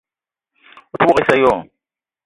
O 0.91 0.95
te 0.99 1.03
ouok 1.05 1.21
issa 1.21 1.35
wo? 1.43 1.53